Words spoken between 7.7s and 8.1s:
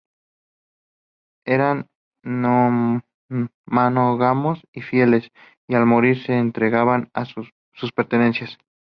sus